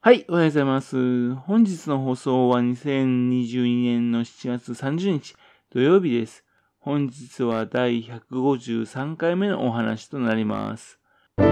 [0.00, 1.34] はい、おはようございます。
[1.34, 5.34] 本日の放送は2022年の7月30日
[5.72, 6.44] 土曜日です。
[6.78, 11.00] 本日は第153回目のお話となります。
[11.36, 11.42] こ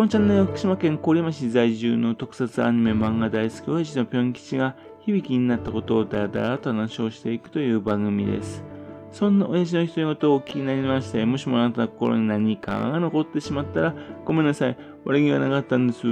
[0.00, 8.64] のチャンネルは福島県郡山市在住の特撮アニメ漫画大好き親父のぴょん吉が響きになったことをだらだらと話をしていくという番組です。
[9.10, 13.94] そんな親父の独り言をお聞きになりまして、もしもあなたの心に何かが残ってしまったら
[14.24, 14.76] ごめんなさい。
[15.04, 16.02] 悪気がなかったんです。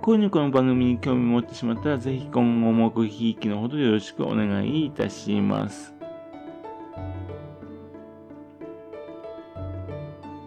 [0.00, 5.94] こういうこの番組に興味を持ってしまったら、ぜひ今後もごひいきのほどよろしくお願いいたします。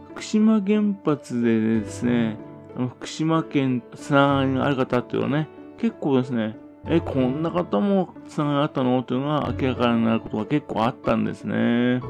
[0.10, 2.38] 福島原発でですね、
[2.76, 9.04] 福島県つながりのある方っていうのはね、結構ですね、え、こんな方もつながったの？
[9.04, 12.02] というのが明らかになることが結構あったんですね。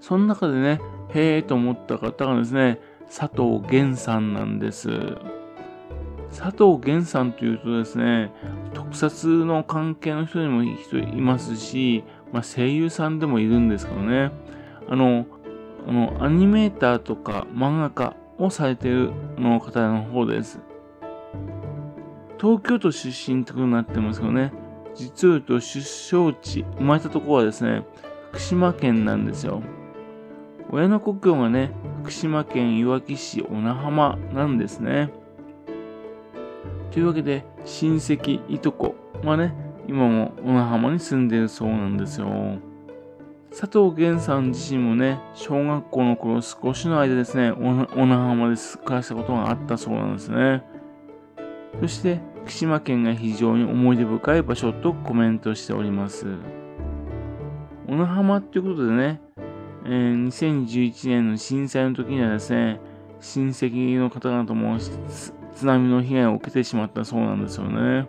[0.00, 0.80] その中でね、
[1.14, 4.88] へえと思った方がですね、佐藤源さんなんです。
[6.30, 8.32] 佐藤源さんというとですね、
[8.74, 14.30] 特撮の関係の人にも人いますし、まあ、声優さんでもいるんですけどね、
[14.88, 15.24] あの、
[15.86, 20.60] あのアニメーターとか漫画家をされているの方の方です。
[22.40, 24.52] 東京都出身ってことになってますけどね、
[24.94, 27.84] 実を言うと出生地、生まれたところはですね、
[28.30, 29.62] 福島県なんですよ。
[30.70, 31.72] 親の故郷がね、
[32.02, 35.10] 福島県いわき市小名浜なんですね。
[36.90, 39.54] というわけで、親戚、いとこはね、
[39.86, 42.58] 今も小名浜に住んでるそうなんですよ。
[43.50, 50.62] 佐藤源さん自身もね、小学校の頃少しの間ですね、小名浜で暮らしたことがあったそうなんですね。
[51.80, 56.26] そして、福島県が非常に思い出深い場所とコメントしております。
[57.86, 59.20] 小名浜っていうことでね、
[59.84, 62.80] えー、2011年の震災の時にはですね、
[63.20, 65.32] 親戚の方々も津
[65.66, 68.06] 波の被害を受けてしまったそうなんですよね。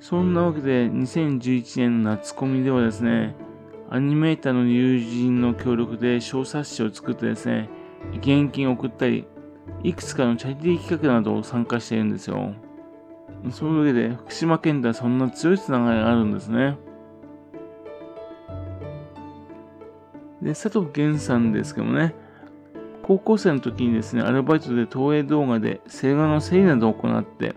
[0.00, 3.34] そんなわけで2011年の夏コミではですね、
[3.90, 7.68] アニメーターの友人の協力で小冊子を作ってですね、
[8.16, 9.26] 現金を送ったり、
[9.82, 12.54] いくつかのチャリティー企画などを参加しているんですよ。
[13.50, 16.78] そういうわけで、福島県ではそんな強いつながりがあるんですね。
[20.40, 22.14] で、佐藤源さんですけどもね、
[23.02, 27.54] 高校生の時にですね、アルバイトで東映動画で映画の整理などを行って、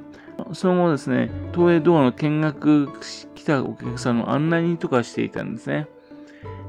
[0.54, 2.90] その後ですね、東映動画の見学
[3.36, 5.88] 来たお客さんの案内人とかしていたんですね。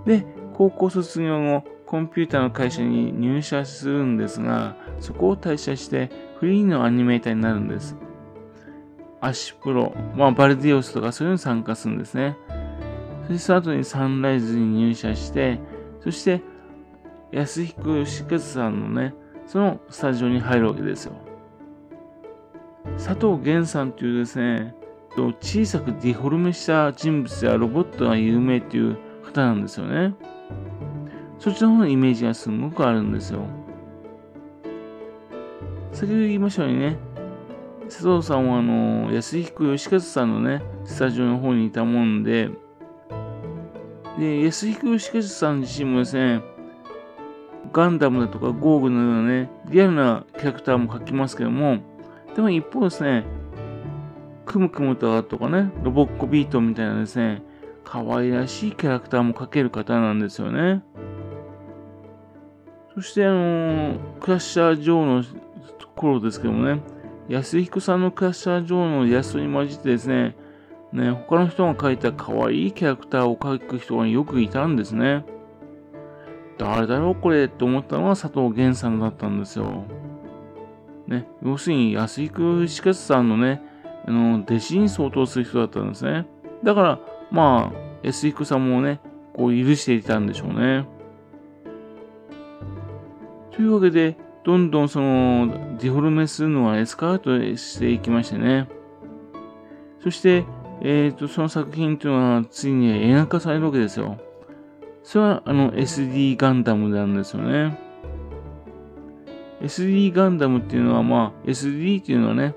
[0.05, 7.97] で、高校卒業後、コンピューターの会社に入社するんですが、そこを退社してフリーのアニメーターになるんです。
[9.21, 12.37] アシプロ、まあ、バルディオスとかそういうのに参加するんですね。
[13.27, 15.59] そしてその後にサンライズに入社して、
[16.01, 16.43] そして
[17.33, 19.15] 安彦義和さんのね、
[19.47, 21.15] そのスタジオに入るわけですよ。
[22.99, 24.75] 佐藤源さんというですね、
[25.41, 30.15] 小さくディフォルメした人物やロボットが有名っていう方なんですよね。
[31.39, 33.41] そっちの方のイメージがすごくあるんですよ。
[35.97, 36.99] 先ほど言いましたようにね、
[37.85, 42.51] 佐藤さんはあの、安彦義和さんのね、スタジオの方にいたもんで、
[44.19, 46.43] で、安彦義和さん自身もですね、
[47.73, 51.79] ガンダムだとかゴーグのようなね、リアルなキャラクターも描きますけども、
[52.35, 53.25] でも一方ですね、
[54.45, 57.43] クムクムとかね、ロボッコビートみたいなですね、
[57.85, 60.83] 可愛らしいキャラクターも描ける方なんですよね。
[62.95, 65.47] そしてあのー、クラッシャー・ジョーの
[65.97, 66.81] 頃ですけどもね、
[67.29, 70.37] 安彦さんのクラッシャー・ジョーのイラストに混じってですね、
[70.93, 75.25] ね、他の人が描いた可愛いキャラクターを描く人がよくいたんですね。
[76.59, 79.85] 誰だろうこれって思ったのが佐藤源さんだったんですよ。
[81.07, 83.63] ね、要するに安彦義和さんのね、
[84.07, 86.27] あの、弟子に相当する人だったんですね。
[86.63, 89.01] だから、まあ、安彦さんもね、
[89.35, 90.87] こう許していたんでしょうね。
[93.51, 98.69] というわけで、どんどんその、ディフォルメするのはエスカートしていきましてね。
[100.01, 100.45] そして、
[100.83, 104.19] えっ、ー、と、その作品というのは、ついに映画化されるわけですよ。
[105.03, 107.77] それは、あの、SD ガンダムなんですよね。
[109.63, 112.55] SD ガンダムっていうのは、まあ、SD っていうのはね、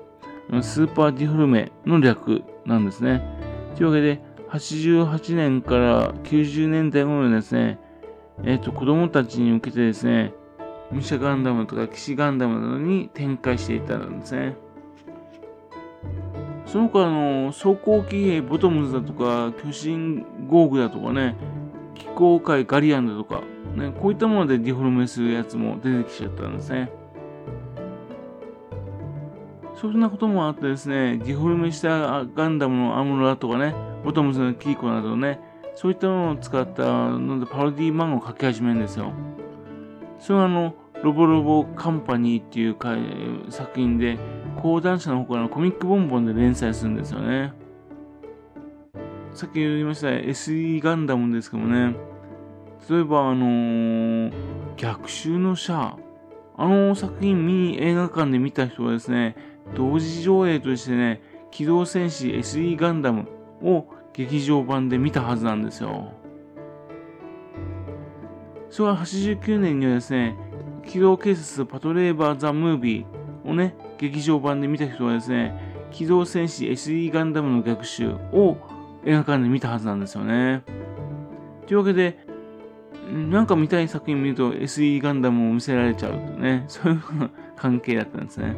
[0.62, 3.20] スーパーディフォルメの略なんですね。
[3.74, 7.80] というわけで、88年から90年代頃にですね、
[8.44, 10.34] えっ、ー、と、子供たちに向けてですね、
[10.92, 14.56] ミシャガンダムとか騎士ガンダムなどに展開していたんですね。
[16.66, 21.36] その他の装甲騎兵ボトムズだとか、巨神ゴーグだとかね、
[21.94, 23.42] 機構界ガリアンだとか、
[23.76, 26.92] ね、こういったものでディフォルメするやつも出てきちゃったんですね。
[29.74, 35.40] そんなこともあってですね、ディフォルメしたガンダムのアムロラとかね、ボトムズのキーコなどね、
[35.74, 39.12] そういったものを使ったのでパロディー漫画を描き始めるんですよ。
[40.18, 44.18] それはあの、ロボロボカンパニーっていう作品で、
[44.60, 47.52] 講談社の方からコミックボンボンで連載するんですよね。
[49.32, 51.94] さっき言いました SE ガンダムですけどね、
[52.90, 54.32] 例えばあのー、
[54.76, 55.98] 逆襲のシャア、
[56.56, 59.36] あの作品見に映画館で見た人はですね、
[59.74, 63.26] 同時上映としてね、機動戦士 SE ガンダム
[63.62, 66.12] を劇場版で見たはずなんですよ。
[68.68, 70.36] それは89年にはですね、
[70.90, 78.56] 機動警察パトレーバーザ・ムービーをね、劇場版で見た人はですね、機動戦士 SE ガンダムの逆襲を
[79.04, 80.64] 映画館で見たはずなんですよね。
[81.68, 82.18] というわけで、
[83.08, 87.00] なんか見たい作品見ると SE ガンダムを見せられちゃうとね、 そういう
[87.54, 88.56] 関係だったんですね。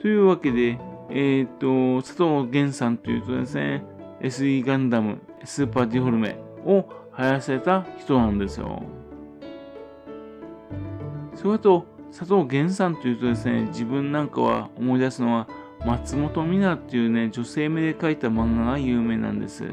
[0.00, 0.76] というわけで、
[1.10, 3.84] えっ、と、佐藤源さんというとですね、
[4.20, 6.84] SE ガンダム、スーパーディフォルメを
[7.16, 8.82] 流行らせた人なんですよ。
[11.42, 15.48] それと、佐藤源さんというとですね、自分なんかは思い出すのは、
[15.84, 19.64] 松本美奈っていうね、女性名で書いた漫画が有名なんです。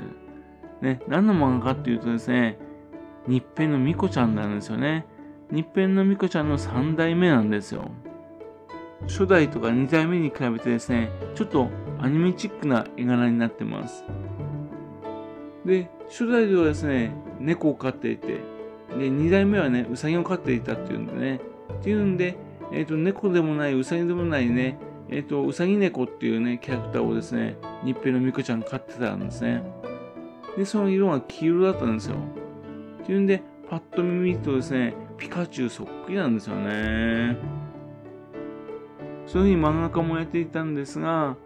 [0.82, 2.58] ね、何の漫画かっていうとですね、
[3.28, 5.06] 日編のみこちゃんなんですよね。
[5.52, 7.92] 日編のみこちゃんの3代目なんですよ。
[9.04, 11.70] 初代とか2代目に比べてですね、ちょっと
[12.00, 14.04] アニメチックな絵柄になってます。
[15.66, 18.40] で、初代ではですね、猫を飼っていて、
[18.98, 21.42] で、2代目はね、ウサギを飼っていたっていうんでね、
[21.74, 22.38] っていうんで、
[22.72, 24.78] え、ー、と、猫でもない、ウサギでもないね、
[25.10, 29.64] えっ、ー、と、ウサギ猫っていうね、キャラクターをですね、日平のみこちゃん飼ってたんですね。
[30.58, 32.16] で、その色が黄色だったんですよ。
[33.04, 37.38] っていうんで、パッと見るとですね、ピカチュウそっくりなんですよね。
[39.26, 41.38] そういうふうに漫画家もやっていたんですが、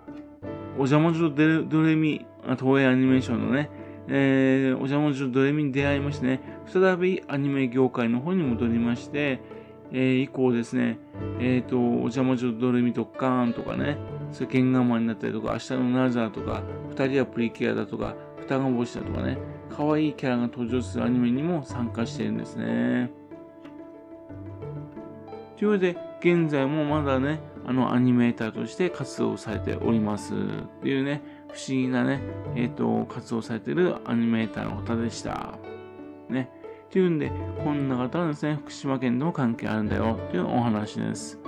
[0.76, 2.26] お邪魔女ドレミ、
[2.60, 3.70] 東映アニメーションのね、
[4.08, 9.42] えー、お邪魔女ドレミに出会いましてね、再びアニメ業界の方に戻りまして、
[9.94, 10.98] えー、以降ですね、
[11.40, 13.98] えっ、ー、と、お邪魔女ドレミとカーンとかね、
[14.32, 19.38] それケンガマになったりとか、明日のナザーとか、二人はプリキュアだとか、双子星だとかね、
[19.70, 23.12] 可愛いキャラが登場するアニメにも参加してるんですね。
[25.58, 30.38] というわけで、現在もまだね、あの、アニメーターとして活動されておりますっ
[30.82, 32.20] ていうね、不思議なね、
[32.56, 35.60] えっ、ー、と、活動されてるアニメーターの方でした。
[36.30, 36.50] ね。
[36.94, 37.32] っていうんで、
[37.64, 41.40] こんな方はですね、福島県とも関係あるんだよっていうお話です。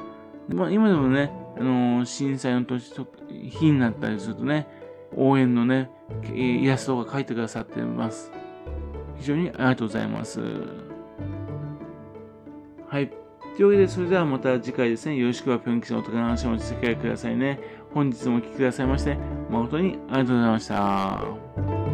[0.49, 4.67] まあ、今でもね、あのー、震災の年と、日になったりするとね、
[5.15, 5.91] 応援のね、
[6.33, 8.31] イラストが描いてくださっています。
[9.17, 10.41] 非常にありがとうございます。
[12.87, 13.11] はい。
[13.55, 17.59] というわけで、それではまた次回ですね、よろしくはぴょん吉のお得な話をお付き合いくださいね。
[17.93, 19.15] 本日もお聴きくださいまして、
[19.51, 21.84] 誠にありがとうございました。